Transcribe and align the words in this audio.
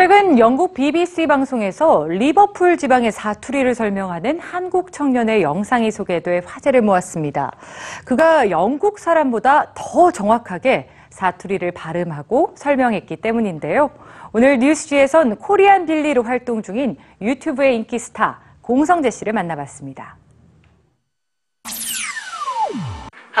오늘은 0.00 0.38
영국 0.38 0.72
BBC 0.72 1.26
방송에서 1.26 2.06
리버풀 2.08 2.78
지방의 2.78 3.12
사투리를 3.12 3.74
설명하는 3.74 4.40
한국 4.40 4.92
청년의 4.92 5.42
영상이 5.42 5.90
소개돼 5.90 6.40
화제를 6.46 6.80
모았습니다. 6.80 7.52
그가 8.06 8.48
영국 8.48 8.98
사람보다 8.98 9.72
더 9.74 10.10
정확하게 10.10 10.88
사투리를 11.10 11.70
발음하고 11.72 12.54
설명했기 12.54 13.16
때문인데요. 13.16 13.90
오늘 14.32 14.58
뉴스지에선 14.60 15.36
코리안 15.36 15.84
빌리로 15.84 16.22
활동 16.22 16.62
중인 16.62 16.96
유튜브의 17.20 17.76
인기 17.76 17.98
스타 17.98 18.40
공성재 18.62 19.10
씨를 19.10 19.34
만나봤습니다. 19.34 20.16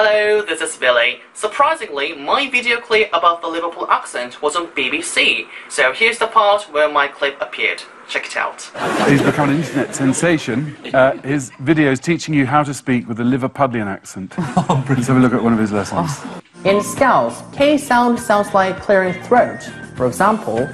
Hello, 0.02 0.40
this 0.40 0.62
is 0.62 0.78
Billy. 0.78 1.20
Surprisingly, 1.34 2.14
my 2.14 2.48
video 2.48 2.80
clip 2.80 3.10
about 3.12 3.42
the 3.42 3.48
Liverpool 3.48 3.86
accent 3.90 4.40
was 4.40 4.56
on 4.56 4.68
BBC, 4.68 5.46
so 5.68 5.92
here's 5.92 6.16
the 6.16 6.26
part 6.26 6.62
where 6.72 6.90
my 6.90 7.06
clip 7.06 7.36
appeared. 7.38 7.82
Check 8.08 8.24
it 8.24 8.34
out. 8.34 8.62
He's 9.06 9.20
become 9.20 9.50
an 9.50 9.56
internet 9.56 9.94
sensation. 9.94 10.74
Uh, 10.94 11.20
his 11.20 11.50
videos 11.62 12.00
teaching 12.00 12.32
you 12.32 12.46
how 12.46 12.62
to 12.62 12.72
speak 12.72 13.06
with 13.08 13.20
a 13.20 13.22
Liverpudlian 13.22 13.88
accent. 13.88 14.38
Let's 14.88 15.08
have 15.08 15.18
a 15.18 15.20
look 15.20 15.34
at 15.34 15.42
one 15.42 15.52
of 15.52 15.58
his 15.58 15.70
lessons. 15.70 16.18
In 16.64 16.82
Scouse, 16.82 17.42
K 17.54 17.76
sound 17.76 18.18
sounds 18.18 18.54
like 18.54 18.80
clearing 18.80 19.12
throat. 19.24 19.62
For 19.96 20.06
example, 20.06 20.66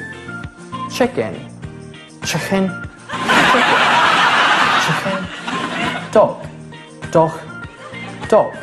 chicken, 0.88 1.35
chicken, 2.24 2.71
chicken, 4.87 5.27
dog, 6.13 6.47
dog, 7.11 7.33
dog, 8.29 8.57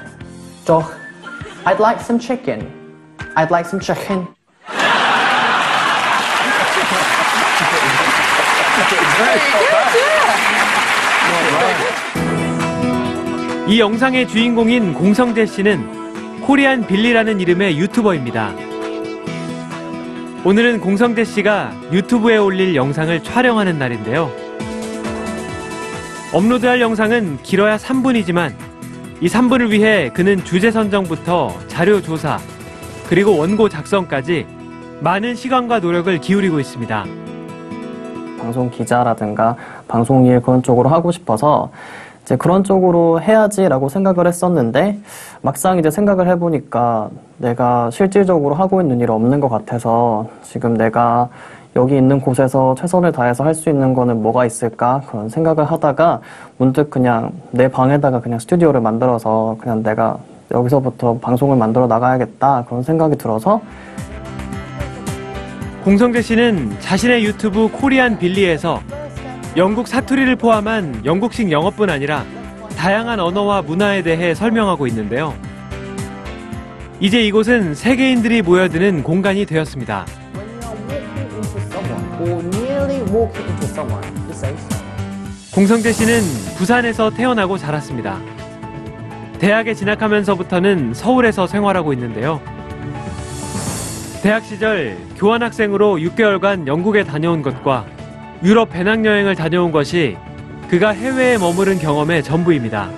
dog. 0.66 0.85
I'd 1.66 1.80
like 1.80 2.02
some 2.02 2.19
chicken. 2.19 2.72
I'd 3.36 3.52
like 3.52 3.67
some 3.67 3.81
chicken. 3.81 4.28
이 13.67 13.80
영상의 13.80 14.28
주인공인 14.28 14.94
공성재 14.94 15.45
씨는 15.45 16.42
코리안 16.42 16.86
빌리라는 16.86 17.39
이름의 17.39 17.77
유튜버입니다. 17.80 18.53
오늘은 20.44 20.81
공성재 20.81 21.23
씨가 21.23 21.73
유튜브에 21.92 22.38
올릴 22.38 22.75
영상을 22.75 23.23
촬영하는 23.23 23.80
날인데요. 23.80 24.30
업로드할 26.33 26.81
영상은 26.81 27.39
길어야 27.42 27.77
3분이지만 27.77 28.72
이 29.23 29.27
3분을 29.27 29.69
위해 29.69 30.09
그는 30.09 30.43
주제 30.43 30.69
선정부터 30.69 31.53
자료 31.69 32.02
조사, 32.02 32.39
그리고 33.07 33.38
원고 33.38 33.69
작성까지 33.69 34.45
많은 34.99 35.33
시간과 35.35 35.80
노력을 35.80 36.17
기울이고 36.19 36.59
있습니다. 36.59 37.05
방송 38.38 38.69
기자라든가 38.69 39.55
방송 39.88 40.25
일 40.25 40.41
그런 40.41 40.61
쪽으로 40.61 40.89
하고 40.89 41.13
싶어서 41.13 41.71
이제 42.23 42.35
그런 42.35 42.65
쪽으로 42.65 43.21
해야지라고 43.21 43.88
생각을 43.88 44.27
했었는데 44.27 44.99
막상 45.41 45.80
이제 45.80 45.89
생각을 45.89 46.27
해보니까 46.27 47.09
내가 47.37 47.91
실질적으로 47.91 48.55
하고 48.55 48.81
있는 48.81 48.99
일이 48.99 49.09
없는 49.09 49.39
것 49.39 49.47
같아서 49.47 50.27
지금 50.41 50.73
내가 50.73 51.30
여기 51.75 51.97
있는 51.97 52.19
곳에서 52.21 52.75
최선을 52.75 53.11
다해서 53.11 53.43
할 53.43 53.53
수 53.55 53.69
있는 53.69 53.93
거는 53.93 54.21
뭐가 54.21 54.45
있을까 54.45 55.02
그런 55.09 55.29
생각을 55.29 55.63
하다가 55.66 56.21
문득 56.57 56.89
그냥 56.89 57.31
내 57.52 57.67
방에다가 57.67 58.19
그냥 58.19 58.39
스튜디오를 58.39 58.81
만들어서 58.81 59.57
그냥 59.59 59.81
내가 59.83 60.17
여기서부터 60.52 61.17
방송을 61.19 61.57
만들어 61.57 61.88
나가야겠다 61.88 62.65
그런 62.67 62.83
생각이 62.83 63.15
들어서 63.17 63.61
공성재 65.83 66.21
씨는 66.21 66.77
자신의 66.80 67.23
유튜브 67.25 67.70
코리안 67.71 68.17
빌리에서 68.17 68.80
영국 69.58 69.87
사투리를 69.87 70.36
포함한 70.37 71.02
영국식 71.05 71.52
영어뿐 71.52 71.89
아니라 71.89 72.23
다양한 72.77 73.19
언어와 73.19 73.61
문화에 73.61 74.02
대해 74.02 74.33
설명하고 74.33 74.87
있는데요. 74.87 75.33
이제 76.99 77.21
이곳은 77.21 77.75
세계인들이 77.75 78.42
모여드는 78.42 79.03
공간이 79.03 79.45
되었습니다. 79.45 80.05
공성재 85.54 85.92
씨는 85.92 86.22
부산에서 86.58 87.10
태어나고 87.10 87.58
자랐습니다. 87.58 88.20
대학에 89.39 89.73
진학하면서부터는 89.73 90.94
서울에서 90.94 91.48
생활하고 91.48 91.94
있는데요. 91.94 92.42
대학 94.22 94.45
시절 94.45 94.98
교환학생으로 95.17 95.98
6개월간 95.98 96.66
영국에 96.66 97.04
다녀온 97.04 97.42
것과 97.42 97.86
유럽 98.42 98.70
배낭여행을 98.70 99.36
다녀온 99.36 99.72
것이 99.72 100.17
그가 100.70 100.90
해외에 100.90 101.38
머무른 101.38 101.78
경험의 101.78 102.23
전부입니다. 102.23 102.90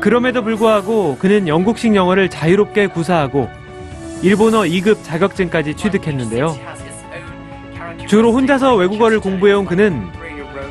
그럼에도 0.00 0.42
불구하고 0.42 1.18
그는 1.18 1.46
영국식 1.46 1.94
영어를 1.94 2.30
자유롭게 2.30 2.86
구사하고 2.86 3.48
일본어 4.22 4.62
2급 4.62 5.04
자격증까지 5.04 5.74
취득했는데요. 5.74 6.69
주로 8.06 8.32
혼자서 8.32 8.76
외국어를 8.76 9.20
공부해온 9.20 9.64
그는 9.64 10.02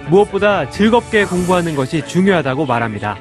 무엇보다 0.09 0.69
즐겁게 0.69 1.25
공부하는 1.25 1.75
것이 1.75 2.05
중요하다고 2.05 2.65
말합니다. 2.65 3.17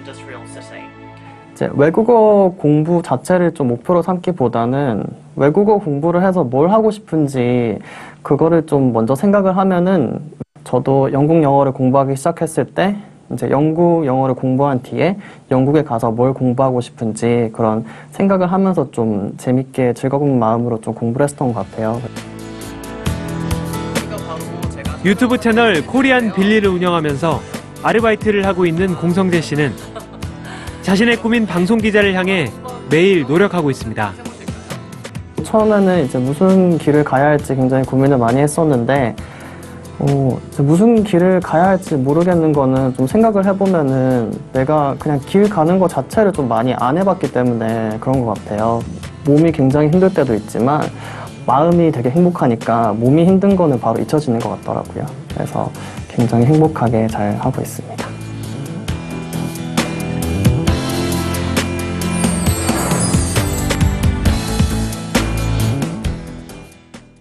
외국어 1.72 2.54
공부 2.56 3.02
자체를 3.02 3.52
좀 3.52 3.68
목표로 3.68 4.02
삼기보다는 4.02 5.04
외국어 5.36 5.78
공부를 5.78 6.24
해서 6.24 6.44
뭘 6.44 6.70
하고 6.70 6.90
싶은지 6.90 7.78
그거를 8.22 8.66
좀 8.66 8.92
먼저 8.92 9.14
생각을 9.14 9.56
하면은 9.56 10.20
저도 10.64 11.12
영국 11.12 11.42
영어를 11.42 11.72
공부하기 11.72 12.14
시작했을 12.16 12.66
때 12.66 12.96
이제 13.32 13.50
영국 13.50 14.06
영어를 14.06 14.34
공부한 14.34 14.82
뒤에 14.82 15.16
영국에 15.50 15.82
가서 15.82 16.10
뭘 16.10 16.32
공부하고 16.32 16.80
싶은지 16.80 17.50
그런 17.52 17.84
생각을 18.10 18.50
하면서 18.50 18.90
좀 18.90 19.34
재밌게 19.36 19.94
즐거운 19.94 20.38
마음으로 20.38 20.80
좀 20.80 20.94
공부를 20.94 21.24
했었던 21.24 21.52
것 21.52 21.70
같아요. 21.70 22.00
유튜브 25.04 25.38
채널 25.38 25.86
코리안 25.86 26.32
빌리를 26.32 26.68
운영하면서 26.68 27.40
아르바이트를 27.84 28.44
하고 28.46 28.66
있는 28.66 28.96
공성재 28.96 29.40
씨는 29.40 29.72
자신의 30.82 31.18
꿈인 31.18 31.46
방송 31.46 31.78
기자를 31.78 32.14
향해 32.14 32.50
매일 32.90 33.22
노력하고 33.22 33.70
있습니다. 33.70 34.12
처음에는 35.44 36.04
이제 36.04 36.18
무슨 36.18 36.78
길을 36.78 37.04
가야 37.04 37.26
할지 37.26 37.54
굉장히 37.54 37.84
고민을 37.84 38.18
많이 38.18 38.40
했었는데 38.40 39.14
어, 40.00 40.40
무슨 40.58 41.04
길을 41.04 41.40
가야 41.40 41.68
할지 41.68 41.94
모르겠는 41.94 42.52
거는 42.52 42.94
좀 42.94 43.06
생각을 43.06 43.46
해보면은 43.46 44.32
내가 44.52 44.96
그냥 44.98 45.20
길 45.26 45.48
가는 45.48 45.78
것 45.78 45.88
자체를 45.88 46.32
좀 46.32 46.48
많이 46.48 46.74
안 46.74 46.98
해봤기 46.98 47.32
때문에 47.32 47.98
그런 48.00 48.24
것 48.24 48.34
같아요. 48.34 48.80
몸이 49.24 49.52
굉장히 49.52 49.88
힘들 49.88 50.12
때도 50.12 50.34
있지만 50.34 50.82
마음이 51.48 51.90
되게 51.90 52.10
행복하니까 52.10 52.92
몸이 52.92 53.24
힘든 53.24 53.56
거는 53.56 53.80
바로 53.80 53.98
잊혀지는 54.02 54.38
것 54.38 54.50
같더라고요. 54.50 55.06
그래서 55.32 55.70
굉장히 56.06 56.44
행복하게 56.44 57.06
잘 57.06 57.34
하고 57.38 57.62
있습니다. 57.62 58.17